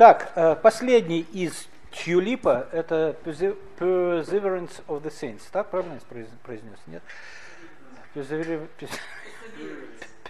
[0.00, 5.42] Так, э, последний из Тюлипа– это Perseverance of the Saints.
[5.52, 6.00] Так правильно
[6.42, 6.78] произнес?
[6.86, 7.02] Нет?
[8.14, 8.62] Perseverance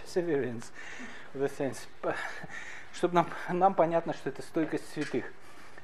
[0.03, 0.71] of
[1.35, 1.77] the Saints.
[2.93, 5.23] Чтобы нам, нам понятно, что это стойкость святых.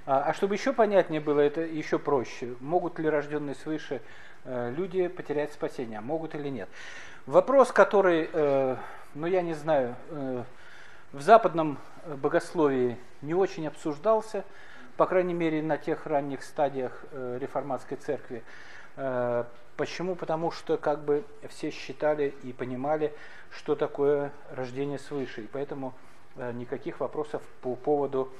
[0.05, 2.55] А, а чтобы еще понятнее было, это еще проще.
[2.59, 4.01] Могут ли рожденные свыше
[4.43, 6.01] э, люди потерять спасение?
[6.01, 6.67] Могут или нет?
[7.25, 8.75] Вопрос, который, э,
[9.15, 9.95] ну я не знаю,
[11.17, 14.45] в западном богословии не очень обсуждался,
[14.97, 18.43] по крайней мере на тех ранних стадиях э, реформатской церкви.
[18.97, 19.45] Э,
[19.77, 20.15] почему?
[20.15, 23.15] Потому что как бы все считали и понимали,
[23.49, 25.95] что такое рождение свыше, и поэтому
[26.35, 28.31] э, никаких вопросов по поводу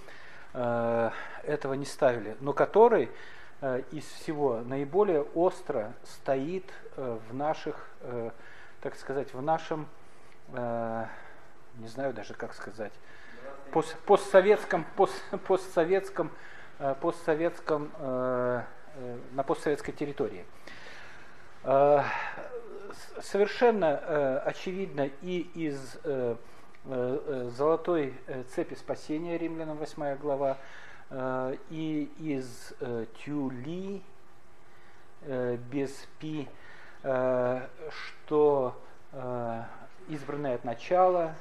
[0.53, 3.11] этого не ставили, но который
[3.91, 6.63] из всего наиболее остро стоит
[6.95, 7.89] в наших,
[8.81, 9.87] так сказать, в нашем,
[11.79, 12.93] не знаю даже как сказать,
[13.71, 15.13] пост, постсоветском, пост,
[15.47, 16.31] постсоветском,
[16.79, 18.61] э, постсоветском, э,
[18.95, 20.45] э, на постсоветской территории.
[23.21, 25.97] Совершенно очевидно и из
[26.85, 28.13] золотой
[28.55, 30.57] цепи спасения, римлянам 8 глава,
[31.69, 32.73] и из
[33.17, 34.01] тюли
[35.25, 36.47] без пи,
[37.01, 38.81] что
[40.07, 41.35] избранное от начала,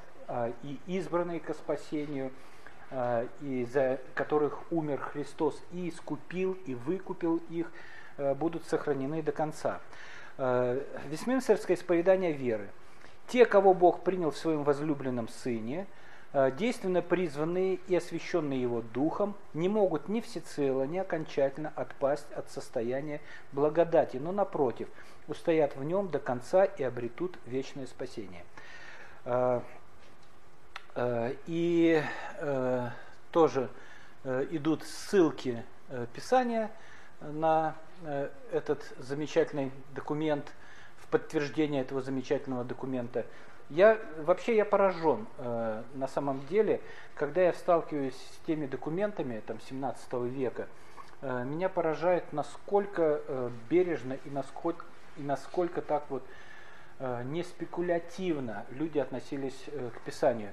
[0.62, 2.32] и избранные ко спасению,
[2.90, 7.70] а, и за которых умер Христос и искупил, и выкупил их,
[8.16, 9.80] а, будут сохранены до конца.
[10.38, 12.68] Вестминстерское исповедание веры.
[13.26, 15.86] Те, кого Бог принял в своем возлюбленном Сыне,
[16.58, 23.22] действенно призванные и освященные Его Духом, не могут ни всецело, ни окончательно отпасть от состояния
[23.52, 24.88] благодати, но напротив,
[25.26, 28.44] устоят в нем до конца и обретут вечное спасение.
[30.96, 32.02] Э, и
[32.38, 32.88] э,
[33.30, 33.68] тоже
[34.24, 35.62] э, идут ссылки
[36.14, 36.72] Писания
[37.20, 37.76] на
[38.50, 40.52] этот замечательный документ,
[40.98, 43.24] в подтверждение этого замечательного документа.
[43.70, 46.80] Я вообще я поражен на самом деле,
[47.14, 50.66] когда я сталкиваюсь с теми документами там, 17 века,
[51.22, 53.20] меня поражает, насколько
[53.70, 54.84] бережно и насколько,
[55.16, 56.24] и насколько так вот
[57.26, 60.52] не спекулятивно люди относились к Писанию.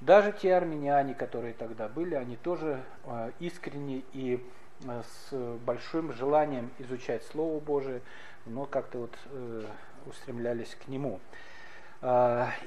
[0.00, 4.42] Даже те армяне, которые тогда были, они тоже э, искренне и
[4.84, 5.34] э, с
[5.66, 8.00] большим желанием изучать Слово Божие,
[8.46, 9.66] но как-то вот э,
[10.06, 11.20] устремлялись к нему.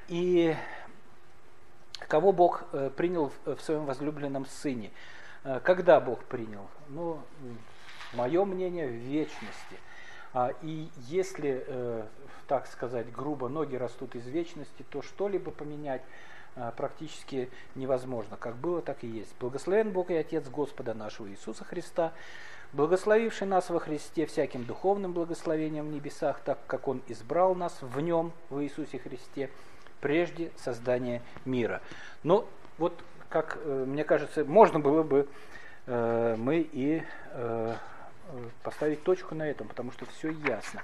[0.09, 0.55] И
[2.07, 4.91] кого Бог принял в своем возлюбленном сыне?
[5.63, 6.67] Когда Бог принял?
[6.89, 7.19] Ну,
[8.13, 9.79] мое мнение, в вечности.
[10.61, 12.05] И если,
[12.47, 16.32] так сказать, грубо, ноги растут из вечности, то что-либо поменять а,
[16.77, 18.37] практически невозможно.
[18.37, 19.33] Как было, так и есть.
[19.39, 22.13] Благословен Бог и Отец Господа нашего Иисуса Христа,
[22.73, 27.99] благословивший нас во Христе всяким духовным благословением в небесах, так как Он избрал нас в
[27.99, 29.49] Нем, в Иисусе Христе,
[30.01, 31.81] прежде создания мира.
[32.23, 32.47] Но
[32.77, 32.93] вот,
[33.29, 35.27] как э, мне кажется, можно было бы
[35.85, 37.75] э, мы и э,
[38.63, 40.81] поставить точку на этом, потому что все ясно.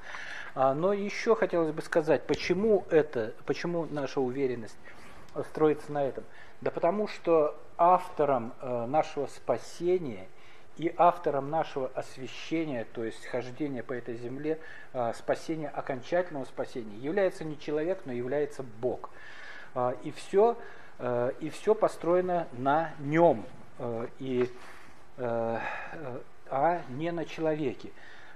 [0.56, 4.78] А, но еще хотелось бы сказать, почему это, почему наша уверенность
[5.50, 6.24] строится на этом?
[6.62, 10.28] Да потому что автором э, нашего спасения
[10.78, 14.60] и автором нашего освящения, то есть хождения по этой земле,
[14.94, 19.10] э, спасения, окончательного спасения, является не человек, но является Бог.
[19.76, 20.58] Э, и все,
[21.40, 23.46] и все построено на нем,
[24.20, 24.52] и,
[25.18, 27.92] а не на человеке.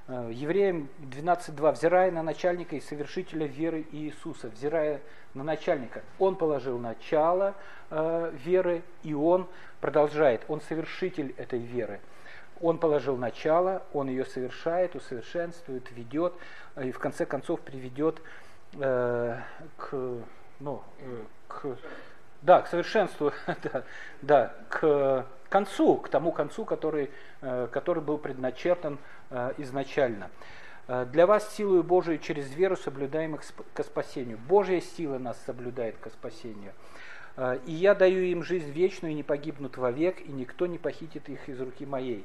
[0.06, 5.02] Э, евреям 12.2, взирая на начальника и совершителя веры Иисуса, взирая
[5.34, 7.56] на начальника, он положил начало
[7.90, 9.48] э, веры, и он
[9.80, 12.02] продолжает, он совершитель этой веры.
[12.60, 16.34] Он положил начало, он ее совершает, усовершенствует, ведет,
[16.82, 18.22] и в конце концов приведет
[18.74, 19.38] э,
[19.78, 20.18] к,
[20.60, 21.78] ну, э, к,
[22.42, 23.84] да, к совершенству, да,
[24.22, 27.12] да, к концу, к тому концу, который,
[27.42, 28.98] э, который был предначертан
[29.30, 30.32] э, изначально.
[30.88, 33.42] Э, Для вас силою Божией через веру соблюдаем их
[33.74, 34.40] к спасению.
[34.50, 36.74] Божья сила нас соблюдает к спасению.
[37.66, 41.50] И я даю им жизнь вечную, и не погибнут вовек, и никто не похитит их
[41.50, 42.24] из руки моей.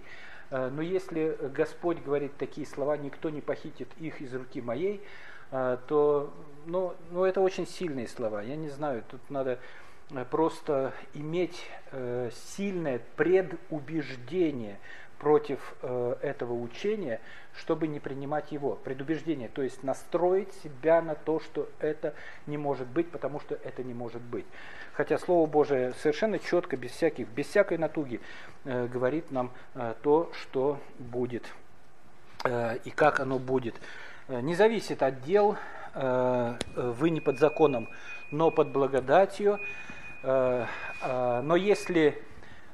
[0.51, 5.01] Но если Господь говорит такие слова, никто не похитит их из руки моей,
[5.51, 6.31] то
[6.67, 8.43] ну, ну, это очень сильные слова.
[8.43, 9.59] Я не знаю, тут надо
[10.31, 14.79] просто иметь э, сильное предубеждение
[15.19, 17.21] против э, этого учения,
[17.55, 18.77] чтобы не принимать его.
[18.77, 22.15] Предубеждение, то есть настроить себя на то, что это
[22.47, 24.47] не может быть, потому что это не может быть.
[24.93, 28.21] Хотя Слово Божие совершенно четко, без, всяких, без всякой натуги
[28.65, 31.45] э, говорит нам э, то, что будет
[32.45, 33.75] э, и как оно будет.
[34.29, 35.57] Э, не зависит от дел,
[35.95, 37.89] э, вы не под законом,
[38.31, 39.59] но под благодатью.
[40.23, 40.67] Э,
[41.03, 42.23] э, но если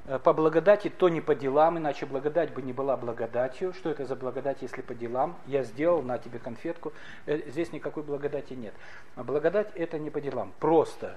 [0.06, 3.73] Э, по благодати, то не по делам, иначе благодать бы не была благодатью.
[3.73, 5.37] Что это за благодать, если по делам?
[5.46, 6.93] Я сделал, на тебе конфетку.
[7.26, 8.75] Здесь никакой благодати нет.
[9.17, 11.17] А благодать это не по делам, просто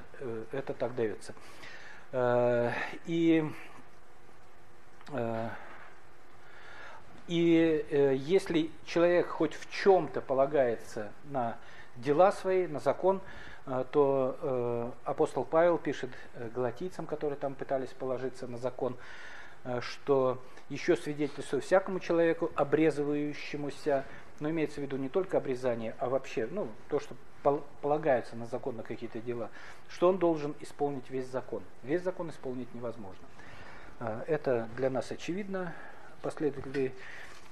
[0.52, 1.34] это так дается.
[3.06, 3.52] И,
[7.28, 11.58] и если человек хоть в чем-то полагается на
[11.98, 13.20] дела свои, на закон,
[13.92, 18.96] то э, апостол Павел пишет э, галатийцам, которые там пытались положиться на закон,
[19.66, 24.06] э, что еще свидетельствую всякому человеку, обрезывающемуся,
[24.40, 27.16] но имеется в виду не только обрезание, а вообще ну, то, что
[27.82, 29.50] полагается на закон, на какие-то дела,
[29.90, 31.62] что он должен исполнить весь закон.
[31.84, 33.26] Весь закон исполнить невозможно.
[34.28, 35.74] Это для нас очевидно,
[36.22, 36.94] последователи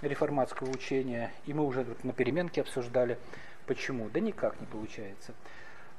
[0.01, 3.17] реформатского учения, и мы уже на переменке обсуждали,
[3.65, 4.09] почему.
[4.09, 5.33] Да никак не получается.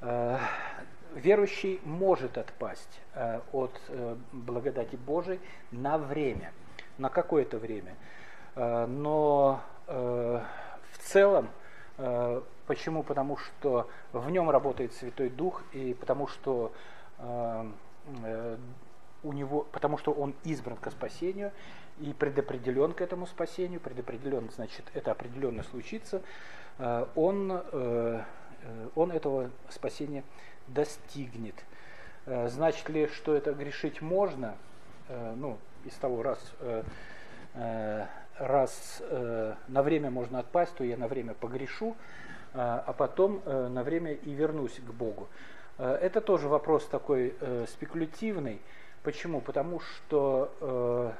[0.00, 0.38] Э,
[1.14, 5.40] верующий может отпасть э, от э, благодати Божией
[5.70, 6.52] на время,
[6.98, 7.94] на какое-то время.
[8.56, 11.50] Но в целом,
[12.66, 13.02] почему?
[13.02, 16.72] Потому что в нем работает Святой Дух, и потому что
[17.18, 21.52] у него, потому что он избран к спасению
[21.98, 26.22] и предопределен к этому спасению, предопределен, значит, это определенно случится,
[27.14, 27.60] он
[28.94, 30.24] он этого спасения
[30.66, 31.54] достигнет.
[32.26, 34.56] Э, значит ли, что это грешить можно?
[35.08, 36.40] Э, ну, из того, раз,
[38.38, 39.02] раз
[39.68, 41.96] на время можно отпасть, то я на время погрешу,
[42.54, 45.28] а потом на время и вернусь к Богу.
[45.78, 47.36] Это тоже вопрос такой
[47.68, 48.60] спекулятивный.
[49.04, 49.40] Почему?
[49.40, 51.14] Потому что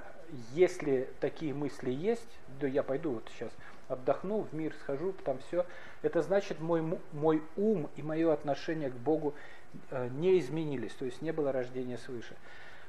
[0.53, 3.53] если такие мысли есть, да я пойду вот сейчас
[3.89, 5.65] отдохну, в мир схожу, там все.
[6.03, 6.83] Это значит, мой,
[7.13, 9.35] мой ум и мое отношение к Богу
[9.91, 12.35] э, не изменились, то есть не было рождения свыше.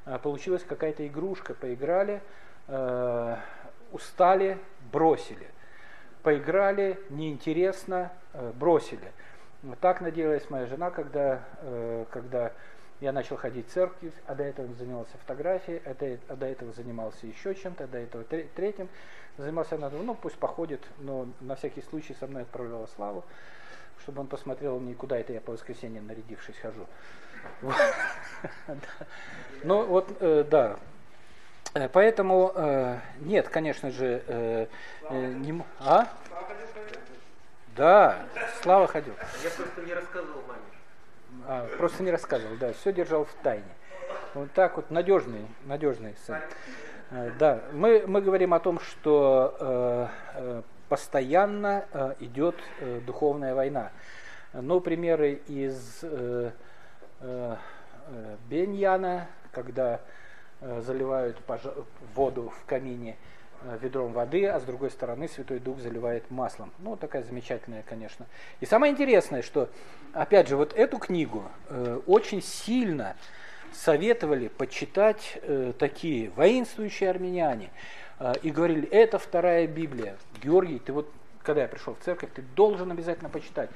[0.06, 2.22] Э, получилась какая-то игрушка, поиграли,
[2.68, 3.36] э,
[3.92, 4.58] устали,
[4.92, 5.48] бросили.
[6.24, 8.12] Поиграли, неинтересно,
[8.56, 9.14] бросили.
[9.80, 11.42] Так надеялась моя жена, когда,
[12.12, 12.52] когда
[13.00, 16.74] я начал ходить в церковь, а до этого занимался фотографией, а до, а до этого
[16.74, 18.90] занимался еще чем-то, а до этого третьим.
[19.38, 23.24] Занимался надо, ну пусть походит, но на всякий случай со мной отправляла Славу,
[24.02, 26.88] чтобы он посмотрел, никуда это я по воскресеньям нарядившись хожу.
[29.64, 30.78] Ну вот, э, да.
[31.76, 34.68] Э, поэтому э, нет, конечно же,
[35.10, 35.64] не...
[35.80, 36.08] А?
[37.76, 38.26] Да,
[38.64, 39.14] Слава ходил.
[39.44, 40.77] Я просто не рассказывал маме.
[41.50, 43.64] А, просто не рассказывал, да, все держал в тайне.
[44.34, 46.40] Вот так вот, надежный, надежный сын.
[47.10, 53.54] Э, да, мы, мы говорим о том, что э, э постоянно э, идет э, духовная
[53.54, 53.92] война.
[54.54, 56.52] Но примеры из э,
[57.22, 57.56] э,
[58.50, 60.00] Беньяна, когда
[60.62, 61.42] э, заливают
[62.16, 63.37] воду в камине э,
[63.82, 66.72] ведром воды, а с другой стороны Святой Дух заливает маслом.
[66.80, 68.26] Ну, такая замечательная, конечно.
[68.60, 69.70] И самое интересное, что,
[70.14, 73.16] опять же, вот эту книгу э, очень сильно
[73.74, 77.70] советовали почитать э, такие воинствующие армяне
[78.20, 80.18] э, и говорили, это вторая Библия.
[80.42, 81.10] Георгий, ты вот,
[81.44, 83.70] когда я пришел в церковь, ты должен обязательно почитать.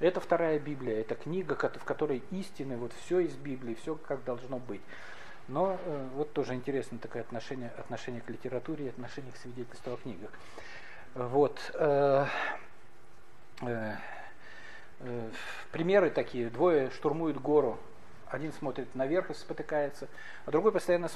[0.00, 4.58] Это вторая Библия, это книга, в которой истины, вот все из Библии, все как должно
[4.58, 4.80] быть.
[5.48, 10.30] Но э, вот тоже интересно такое отношение, отношение к литературе отношение к свидетельству о книгах.
[11.14, 11.58] Вот.
[11.74, 12.26] Э,
[13.62, 13.94] э,
[15.00, 15.30] э,
[15.72, 16.50] примеры такие.
[16.50, 17.78] Двое штурмуют гору
[18.30, 20.08] один смотрит наверх и спотыкается,
[20.44, 21.08] а другой постоянно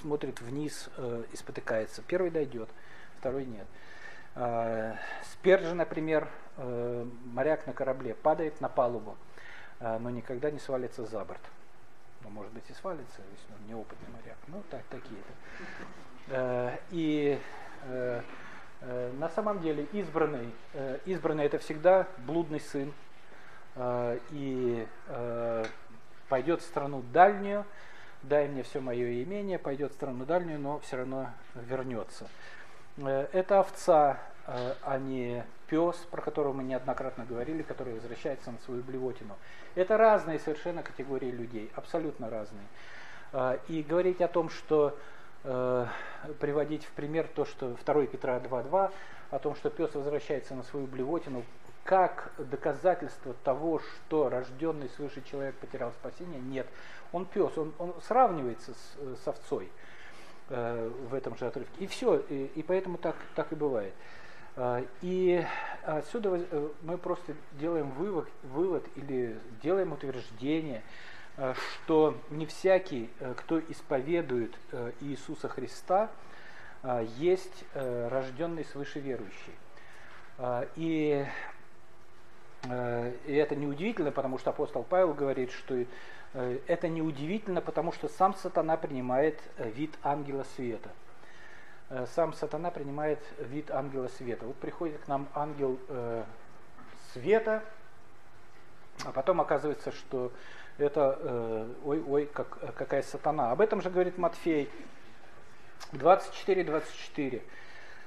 [0.00, 2.02] смотрит вниз э, и спотыкается.
[2.02, 2.68] Первый дойдет,
[3.18, 3.66] второй нет.
[4.34, 4.94] Э,
[5.32, 9.16] Спержи, например, э, моряк на корабле падает на палубу,
[9.80, 11.40] э, но никогда не свалится за борт.
[12.22, 14.36] Ну, может быть, и свалится, если он неопытный моряк.
[14.48, 15.32] Ну, так, такие-то.
[16.28, 17.38] Э, и
[17.84, 18.22] э,
[18.80, 20.50] э, на самом деле избранный,
[21.04, 22.92] избранный это всегда блудный сын.
[24.30, 24.88] И
[26.30, 27.66] пойдет в страну дальнюю,
[28.22, 32.26] дай мне все мое имение, пойдет в страну дальнюю, но все равно вернется.
[32.96, 39.36] Это овца, а не пес, про которого мы неоднократно говорили, который возвращается на свою блевотину.
[39.74, 42.66] Это разные совершенно категории людей, абсолютно разные.
[43.32, 44.96] Э, и говорить о том, что
[45.44, 45.86] э,
[46.40, 48.92] приводить в пример то, что 2 Петра 2.2,
[49.30, 51.44] о том, что пес возвращается на свою блевотину,
[51.84, 56.66] как доказательство того, что рожденный свыше человек потерял спасение, нет.
[57.12, 59.70] Он пес, он, он сравнивается с, с овцой
[60.48, 61.72] э, в этом же отрывке.
[61.78, 63.94] И все, и, и поэтому так, так и бывает.
[64.56, 65.44] Э, и
[65.84, 70.82] отсюда э, мы просто делаем вывод, вывод или делаем утверждение,
[71.36, 74.54] э, что не всякий, кто исповедует
[75.00, 76.10] Иисуса Христа,
[77.18, 79.54] есть рожденный свыше верующий.
[80.76, 81.26] И,
[82.64, 85.84] и это неудивительно, потому что апостол Павел говорит, что
[86.34, 91.05] это неудивительно, потому что сам сатана принимает вид ангела света– Э,
[92.14, 94.44] сам сатана принимает вид ангела света.
[94.44, 96.24] Вот приходит к нам ангел э,
[97.12, 97.62] света,
[99.04, 100.32] а потом оказывается, что
[100.78, 103.52] это, э, ой, ой, как, какая сатана.
[103.52, 104.68] Об этом же говорит Матфей
[105.92, 107.42] 24-24.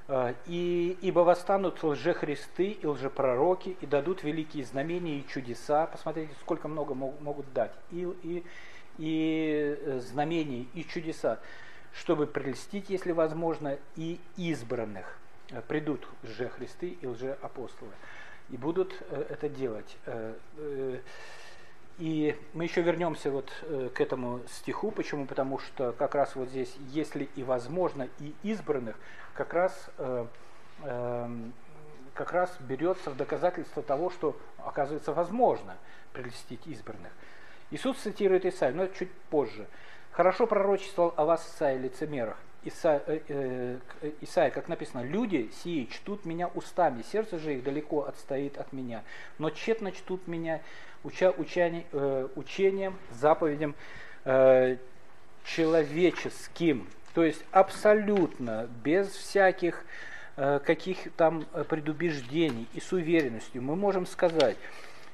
[0.09, 5.88] Э, и, ибо восстанут лжехристы и лжепророки, и дадут великие знамения и чудеса.
[5.88, 7.71] Посмотрите, сколько много могут дать.
[7.91, 8.43] И, и,
[8.98, 11.39] и э, знамений, и чудеса
[11.93, 15.19] чтобы прельстить, если возможно, и избранных.
[15.51, 17.91] Э, придут лже-христы и лже-апостолы
[18.50, 19.98] и будут э, это делать.
[20.05, 21.00] Э,
[21.98, 23.51] и мы еще вернемся вот
[23.93, 24.89] к этому стиху.
[24.89, 25.25] Почему?
[25.25, 28.96] Потому что как раз вот здесь, если и возможно, и избранных,
[29.34, 31.51] как раз, эм,
[32.13, 35.75] как раз берется в доказательство того, что оказывается возможно
[36.13, 37.12] прелестить избранных.
[37.69, 39.67] Иисус цитирует Исаию, но чуть позже.
[40.11, 42.37] Хорошо пророчествовал о вас Исаия лицемерах.
[42.63, 43.19] Исаия, э,
[44.01, 48.73] э, Исаия, как написано, люди сии чтут меня устами, сердце же их далеко отстоит от
[48.73, 49.03] меня,
[49.37, 50.61] но тщетно чтут меня
[51.03, 53.75] уча, учани, э, учением, заповедям
[54.25, 54.75] э,
[55.45, 59.85] человеческим, то есть абсолютно, без всяких
[60.35, 64.57] э, каких там предубеждений и с уверенностью мы можем сказать,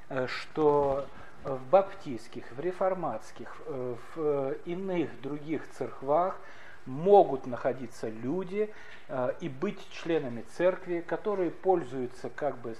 [0.09, 1.07] э, что
[1.45, 6.39] в баптистских, в реформатских, э, в э, иных других церквах
[6.87, 8.73] могут находиться люди
[9.07, 12.75] э, и быть членами церкви, которые пользуются как бы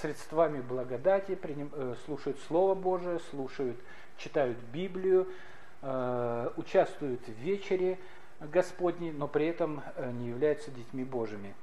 [0.00, 1.38] средствами благодати,
[2.04, 3.76] слушают Слово Божие, слушают,
[4.18, 5.26] читают Библию,
[6.56, 7.98] участвуют в вечере
[8.40, 11.54] Господней, но при этом не являются детьми Божьими.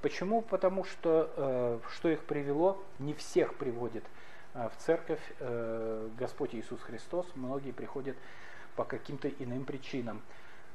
[0.00, 0.40] Почему?
[0.40, 4.04] Потому что что их привело, не всех приводит
[4.54, 7.26] в церковь э, Господь Иисус Христос.
[7.34, 8.16] Многие приходят
[8.76, 10.22] по каким-то иным причинам.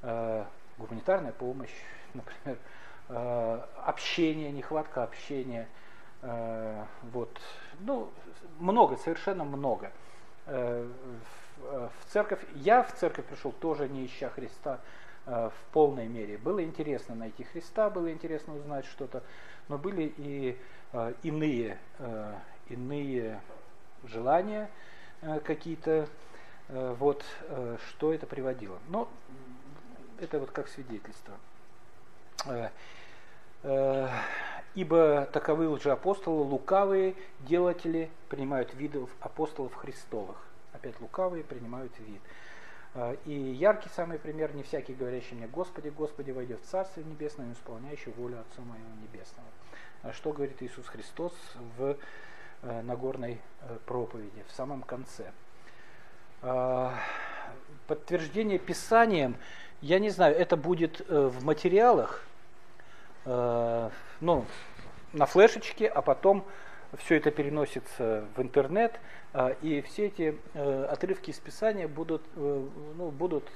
[0.02, 0.46] Э,
[0.78, 1.74] гуманитарная помощь,
[2.14, 2.58] например,
[3.10, 5.68] э, общение, нехватка общения.
[7.12, 7.38] Вот.
[7.82, 8.10] Ну,
[8.58, 9.92] много, совершенно много.
[10.46, 14.80] В церковь, я в церковь пришел тоже не ища Христа
[15.26, 16.38] в полной мере.
[16.38, 19.22] Было интересно найти Христа, было интересно узнать что-то,
[19.68, 20.58] но были и
[21.24, 21.78] иные,
[22.70, 23.42] иные
[24.08, 24.70] желания
[25.22, 26.08] э, какие-то,
[26.70, 28.80] э, вот э, что это приводило.
[28.90, 29.10] Но
[30.20, 31.36] это вот как свидетельство.
[34.76, 40.36] Ибо таковы лжеапостолы, лукавые делатели принимают видов апостолов Христовых.
[40.74, 42.22] Опять лукавые принимают вид.
[43.26, 47.54] И яркий самый пример, не всякий говорящий мне, Господи, Господи, войдет в Царствие Небесное, но
[47.54, 49.48] исполняющий волю Отца Моего Небесного.
[50.14, 51.34] Что говорит Иисус Христос
[51.78, 51.96] в
[52.84, 55.32] Нагорной э, проповеди в самом конце.
[56.42, 56.94] А,
[57.88, 59.36] подтверждение Писанием,
[59.82, 62.26] я не знаю, это будет э, в материалах,
[63.26, 64.46] ну,
[65.14, 66.44] на флешечке, а потом
[66.98, 69.00] все это переносится в интернет,
[69.62, 73.50] и все эти отрывки из Писания будут, ну, будут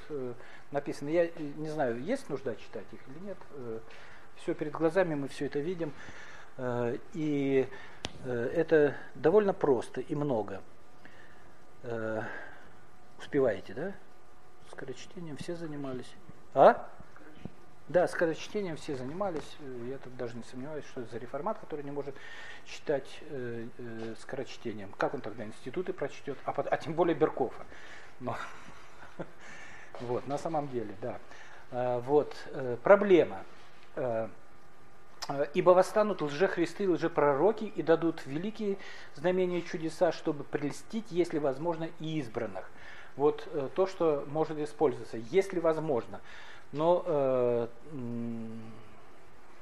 [0.71, 1.09] написаны.
[1.09, 3.37] Я не знаю, есть нужда читать их или нет.
[4.37, 5.91] Все перед глазами, мы все это видим.
[7.13, 10.61] И Э, это довольно просто и много.
[11.83, 12.23] Э,
[13.19, 13.93] успеваете, да?
[14.71, 16.11] Скорочтением все занимались.
[16.53, 16.89] А?
[17.87, 19.55] Да, скорочтением все занимались.
[19.59, 22.15] Э, я тут даже не сомневаюсь, что это за реформат, который не может
[22.65, 24.91] читать э, э, скорочтением.
[24.97, 26.37] Как он тогда институты прочтет?
[26.43, 27.53] А, а тем более Беркова.
[28.19, 28.35] Но,
[30.01, 31.19] вот, на самом деле, да.
[31.99, 32.33] Вот,
[32.83, 33.43] проблема.
[33.95, 34.29] Э,
[35.53, 38.77] Ибо восстанут лжехристы и лжепророки и дадут великие
[39.15, 42.69] знамения и чудеса, чтобы прельстить, если возможно, и избранных.
[43.17, 46.21] Вот э, то, что может использоваться, если возможно.
[46.71, 47.67] Но э,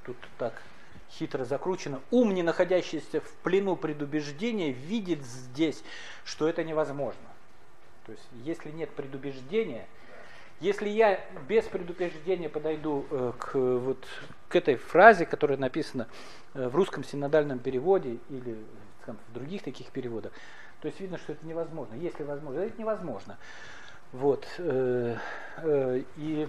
[0.06, 0.62] тут так
[1.10, 2.02] хитро закручено.
[2.12, 5.84] Ум, не находящийся в плену предубеждения, видит здесь,
[6.26, 7.22] что это невозможно.
[8.06, 9.88] То есть, если нет предубеждения,
[10.62, 11.20] Если я
[11.50, 14.06] без предупреждения подойду э, к, вот,
[14.48, 16.08] к этой фразе, которая написана
[16.54, 18.58] э, в русском синодальном переводе или
[19.02, 20.32] скажем, в других таких переводах,
[20.80, 21.96] то есть видно, что это невозможно.
[21.96, 23.38] Если возможно, это невозможно.
[24.14, 24.48] Вот.
[24.58, 25.18] Э,
[26.16, 26.48] и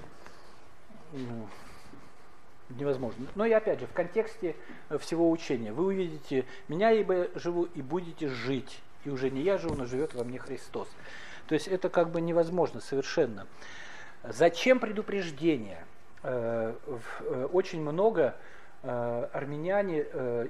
[2.70, 3.26] невозможно.
[3.34, 4.54] Но и опять же, в контексте
[5.00, 8.80] всего учения вы увидите, меня ибо живу и будете жить.
[9.04, 10.88] И уже не я живу, но живет во мне Христос.
[11.48, 13.46] То есть это как бы невозможно совершенно.
[14.28, 15.84] Зачем предупреждение?
[16.22, 16.74] Э,
[17.20, 18.34] э, очень много
[18.82, 20.02] э, армяне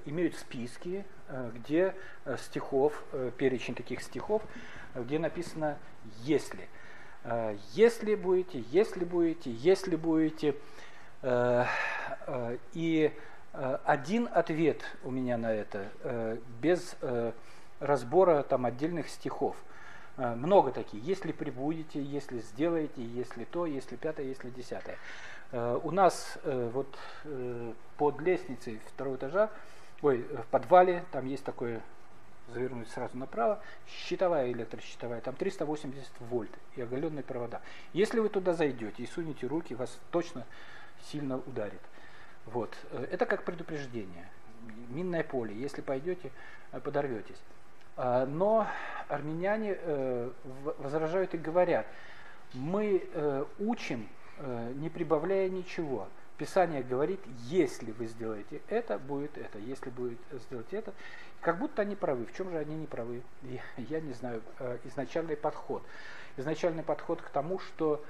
[0.06, 1.04] имеют списки,
[1.54, 1.95] где
[2.38, 3.02] стихов,
[3.37, 4.42] перечень таких стихов,
[4.95, 5.76] где написано
[6.23, 6.68] «если».
[7.73, 10.54] Если будете, если будете, если будете.
[12.73, 13.12] И
[13.52, 15.88] один ответ у меня на это,
[16.62, 16.97] без
[17.80, 19.56] разбора там отдельных стихов–
[20.16, 21.02] много таких.
[21.02, 24.96] Если прибудете, если сделаете, если то, если пятое, если десятое.
[25.52, 26.99] Э, у нас э, вот
[27.96, 29.50] под лестницей второго этажа,
[30.02, 31.80] ой, в подвале, там есть такое,
[32.52, 37.61] завернуть сразу направо, щитовая электрощитовая, там 380 вольт и оголенные провода.
[37.92, 40.44] Если вы туда зайдете и сунете руки, вас точно
[41.11, 41.80] сильно ударит.
[42.46, 42.76] Вот.
[43.11, 44.28] Это как предупреждение.
[44.88, 45.54] Минное поле.
[45.54, 46.30] Если пойдете,
[46.70, 47.40] подорветесь.
[47.97, 48.67] А, но
[49.09, 50.31] армяне э,
[50.79, 51.87] возражают и говорят,
[52.53, 56.09] мы э, учим, э, не прибавляя ничего.
[56.37, 60.93] Писание говорит, если вы сделаете это, будет это, если будет сделать это.
[61.41, 62.26] Как будто они правы.
[62.26, 63.23] В чем же они не правы?
[63.43, 64.43] Я, я не знаю.
[64.85, 65.83] Изначальный подход.
[66.37, 68.05] Изначальный подход к тому, что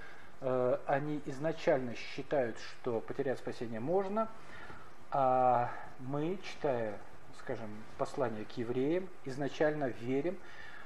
[0.87, 4.29] они изначально считают, что потерять спасение можно,
[5.13, 6.99] а мы, читая
[7.41, 10.37] скажем, послание к евреям, изначально верим,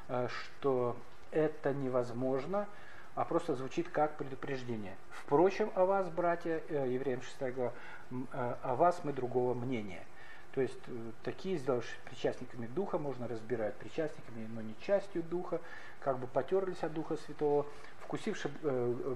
[0.09, 0.97] э, что
[1.30, 2.66] это невозможно,
[3.14, 4.97] а просто звучит как предупреждение.
[5.11, 7.73] Впрочем, о вас, братья, э, евреям 6 глава,
[8.11, 10.04] э, о вас мы другого мнения.
[10.52, 10.80] То есть
[11.23, 15.61] такие, сделавшись причастниками Духа, можно разбирать причастниками, но не частью Духа,
[16.00, 17.66] как бы потерлись от Духа Святого,
[18.01, 18.51] вкусивши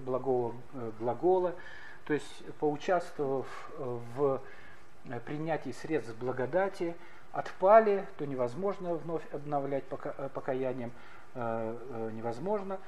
[0.04, 0.54] благого
[1.00, 1.56] глагола,
[2.04, 4.40] то есть поучаствовав в
[5.24, 6.94] принятии средств благодати,
[7.32, 10.92] отпали, то невозможно вновь обновлять э, покаянием,
[11.34, 12.78] э, э, невозможно.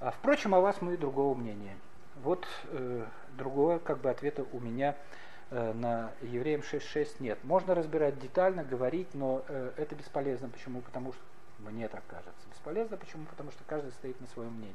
[0.00, 1.76] А, впрочем, о вас мы другого мнения.
[2.22, 3.04] Вот э,
[3.36, 4.94] другого как бы ответа у меня
[5.50, 7.38] э, на Евреям 6.6 нет.
[7.42, 10.48] Можно разбирать детально, говорить, но э, это бесполезно.
[10.48, 10.82] Почему?
[10.82, 11.22] Потому что
[11.58, 12.48] мне так кажется.
[12.50, 13.24] Бесполезно почему?
[13.26, 14.74] Потому что каждый стоит на своем мнении.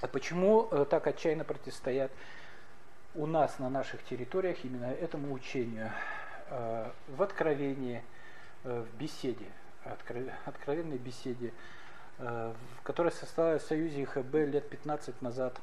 [0.00, 2.10] А почему э, так отчаянно противостоят
[3.14, 5.90] у нас на наших территориях именно этому учению?
[6.50, 8.02] Э, в откровении,
[8.64, 9.46] э, в беседе,
[10.44, 11.52] откровенной беседе,
[12.18, 15.58] э, которая состоялась в Союзе ИХБ лет 15 назад.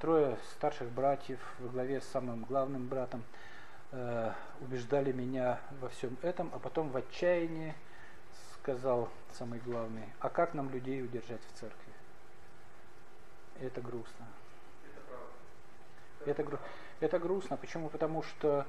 [0.00, 3.24] Трое старших братьев во главе с самым главным братом
[4.60, 7.74] убеждали меня во всем этом, а потом в отчаянии
[8.54, 11.92] сказал самый главный, а как нам людей удержать в церкви?
[13.60, 14.26] Это грустно.
[16.26, 16.44] Это,
[17.00, 17.56] это грустно.
[17.56, 17.88] Почему?
[17.88, 18.66] Потому что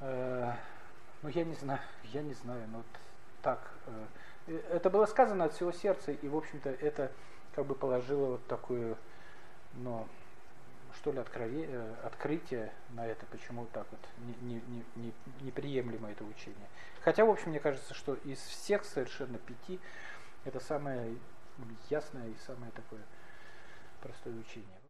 [0.00, 0.52] Э,
[1.22, 2.86] ну, я не знаю, я не знаю, но вот
[3.42, 3.70] так.
[4.46, 7.10] Э, это было сказано от всего сердца, и, в общем-то, это
[7.54, 8.98] как бы положило вот такую,
[9.74, 10.06] ну,
[10.96, 14.00] что ли, открове, э, открытие на это, почему так вот
[14.42, 16.68] не, не, не, неприемлемо это учение.
[17.02, 19.80] Хотя, в общем, мне кажется, что из всех совершенно пяти
[20.44, 21.16] это самое
[21.88, 23.00] ясное и самое такое
[24.02, 24.83] простое учение.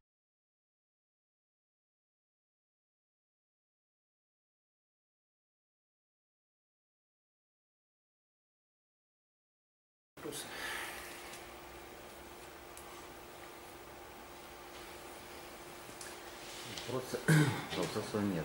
[16.95, 17.19] Вопроса,
[17.77, 18.45] вопросов нет.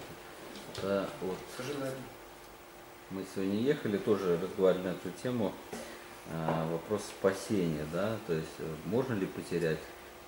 [0.82, 1.38] Да, вот.
[3.12, 5.54] Мы сегодня ехали, тоже разговаривали на эту тему.
[6.32, 9.80] А, вопрос спасения, да, то есть э, можно ли потерять?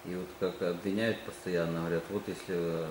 [0.06, 2.86] И вот как обвиняют постоянно, говорят, вот если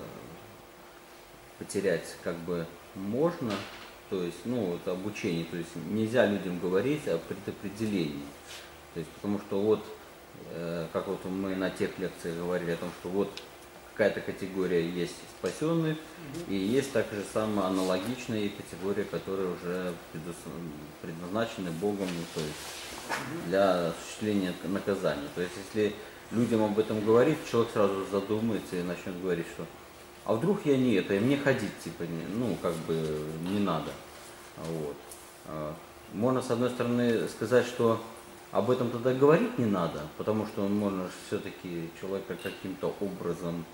[1.58, 2.66] потерять как бы
[2.96, 3.52] можно,
[4.10, 8.26] то есть, ну, вот обучение, то есть нельзя людям говорить о предопределении.
[8.94, 9.84] То есть, потому что вот,
[10.50, 13.30] э, как вот мы на тех лекциях говорили о том, что вот
[14.00, 16.54] какая-то категория есть спасенных, угу.
[16.54, 19.92] и есть также самая аналогичная категория, которая уже
[21.02, 25.28] предназначены Богом, ну, то есть для осуществления наказания.
[25.34, 25.94] То есть, если
[26.30, 29.66] людям об этом говорить, человек сразу задумается и начнет говорить, что
[30.24, 32.94] а вдруг я не это, и мне ходить типа не, ну как бы
[33.50, 33.90] не надо.
[34.56, 34.96] Вот.
[35.46, 35.74] А,
[36.14, 38.00] можно с одной стороны сказать, что
[38.50, 43.64] об этом тогда говорить не надо, потому что можно все-таки человека каким-то образом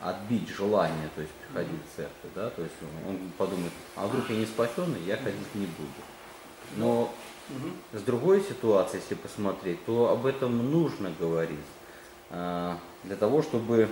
[0.00, 2.74] отбить желание, то есть приходить в церковь, да, то есть
[3.06, 6.02] он подумает, а вдруг я не спасенный, я ходить не буду.
[6.76, 7.14] Но
[7.92, 11.58] с другой ситуации, если посмотреть, то об этом нужно говорить.
[12.30, 13.88] э, Для того, чтобы,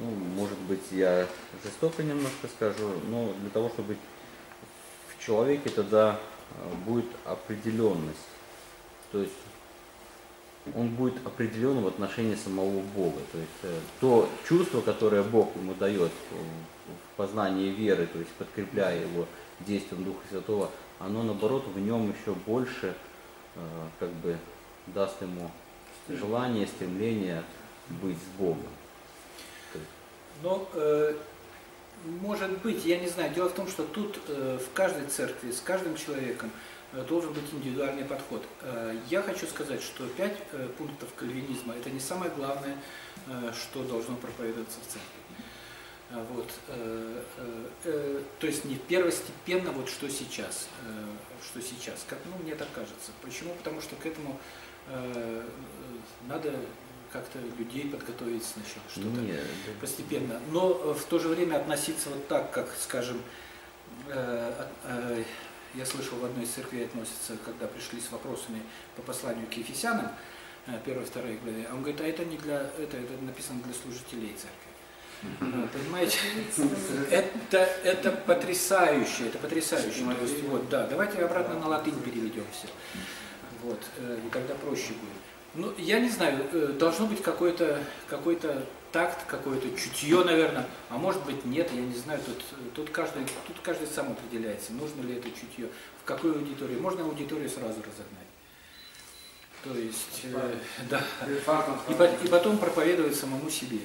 [0.00, 1.26] ну, может быть, я
[1.62, 3.96] жестоко немножко скажу, но для того, чтобы
[5.08, 6.18] в человеке тогда
[6.50, 8.28] э, будет определенность.
[9.10, 9.32] То есть
[10.74, 13.18] он будет определен в отношении самого Бога.
[13.32, 19.00] То есть э, то чувство, которое Бог ему дает в познании веры, то есть подкрепляя
[19.00, 19.26] его
[19.60, 22.94] действием Духа Святого, оно наоборот в нем еще больше
[23.56, 23.60] э,
[23.98, 24.36] как бы
[24.88, 25.50] даст ему
[26.08, 27.42] желание, стремление
[28.02, 28.66] быть с Богом.
[30.42, 30.66] Ну,
[32.20, 33.32] может быть, я не знаю.
[33.32, 36.50] Дело в том, что тут в каждой церкви, с каждым человеком
[37.08, 38.44] должен быть индивидуальный подход.
[38.62, 42.76] Э, я хочу сказать, что пять э, пунктов кальвинизма– это не самое главное,
[43.26, 45.08] э, что должно проповедоваться в церкви.
[46.34, 50.68] Вот, то есть не первостепенно вот что сейчас,
[51.42, 53.12] что сейчас, как, ну мне так кажется.
[53.22, 53.54] Почему?
[53.54, 54.38] Потому что к этому
[56.28, 56.52] надо
[57.10, 59.72] как-то людей подготовить сначала, что-то нет, да.
[59.80, 60.38] постепенно.
[60.50, 63.22] Но в то же время относиться вот так, как, скажем,
[65.74, 68.62] я слышал в одной из церквей относятся, когда пришли с вопросами
[68.96, 70.08] по посланию к Ефесянам,
[70.66, 73.74] э, первой, второй главе, а он говорит, а это не для, это, это написано для
[73.74, 74.72] служителей церкви.
[75.40, 76.18] Ну, Понимаете,
[77.10, 80.04] это, это потрясающе, это потрясающе.
[80.04, 82.66] То есть, вот, да, давайте обратно на латынь переведем все.
[83.62, 85.22] Вот, э, и тогда проще будет.
[85.54, 88.38] Ну, я не знаю, э, должно быть какой-то какой
[88.90, 92.42] такт, какое-то чутье, наверное, а может быть нет, я не знаю, тут,
[92.74, 95.68] тут, каждый, тут каждый сам определяется, нужно ли это чутье,
[96.00, 96.76] в какой аудитории.
[96.76, 98.32] Можно аудиторию сразу разогнать.
[99.64, 100.56] То есть, э,
[100.90, 103.78] да, и, и потом проповедовать самому себе.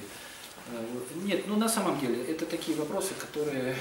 [0.72, 0.84] Э.
[1.22, 3.76] Нет, ну на самом деле, это такие вопросы, которые,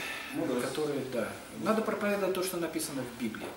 [0.61, 1.29] которые, да,
[1.63, 3.47] надо проповедовать то, что написано в Библии.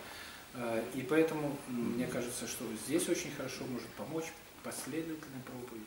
[0.55, 4.27] Э, И поэтому мне кажется, что здесь очень хорошо может помочь
[4.65, 5.87] последовательная проповедь.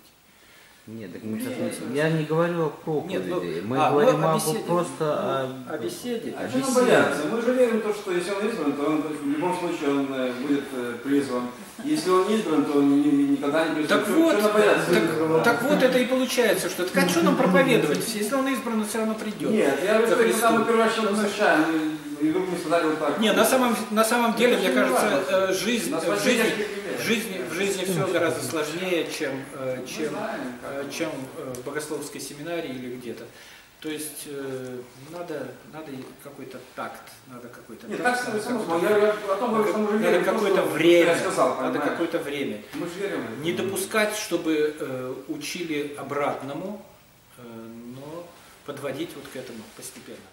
[0.85, 4.19] Нет, так мы сейчас не- я не говорю о проповеди, Нет, ну, мы а, говорим
[4.19, 4.59] ну, о об- беседе.
[4.67, 5.75] просто Ну, о...
[5.75, 6.35] о беседе.
[6.37, 7.21] А что нам бояться?
[7.31, 9.57] Мы же верим в то, что если он избран, то он то есть, в любом
[9.59, 11.43] случае он э, будет э, призван.
[11.85, 13.97] Если он не избран, то он ни- ни- никогда не призван.
[13.99, 17.37] Так Что- вот, что так, так вот это и получается, что так а что нам
[17.37, 18.05] проповедовать?
[18.13, 19.51] Если он избран, он все равно придет.
[19.51, 21.92] Нет, я говорю, что когда мы человека посвящаем,
[22.23, 23.19] и вдруг мне сказали вот так.
[23.19, 26.65] Не, на самом, на самом деле, мне кажется, э, жизнь, На в жизни,
[26.97, 30.15] в жизни, в жизни все гораздо сложнее, чем, э, Мы чем,
[30.63, 33.25] э, чем э, в богословской семинарии или где-то.
[33.81, 34.77] То есть э,
[35.11, 35.91] надо, надо
[36.23, 42.19] какой-то такт, надо какой-то Нет, такт, так надо мы какое-то что время, сказал, надо какое-то
[42.19, 42.61] время.
[42.75, 43.41] Мы же верим.
[43.41, 46.81] Не допускать, чтобы э, учили обратному,
[47.37, 48.25] э, но
[48.65, 50.32] подводить вот к этому постепенно.